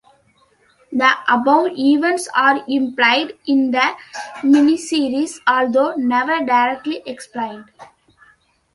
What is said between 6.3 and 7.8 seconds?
directly explained.